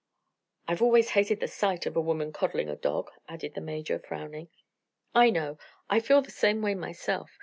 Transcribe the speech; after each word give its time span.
"I've 0.67 0.81
always 0.81 1.11
hated 1.11 1.41
the 1.41 1.47
sight 1.47 1.85
of 1.85 1.95
a 1.95 2.01
woman 2.01 2.33
coddling 2.33 2.69
a 2.71 2.75
dog," 2.75 3.11
added 3.29 3.53
the 3.53 3.61
Major, 3.61 3.99
frowning. 3.99 4.49
"I 5.13 5.29
know. 5.29 5.59
I 5.91 5.99
feel 5.99 6.23
the 6.23 6.31
same 6.31 6.63
way 6.63 6.73
myself. 6.73 7.39